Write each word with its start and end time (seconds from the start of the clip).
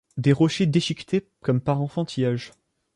Des 0.17 0.33
rochers 0.33 0.65
déchiquetés 0.65 1.27
comme 1.41 1.61
par 1.61 1.79
enfantillage. 1.79 2.53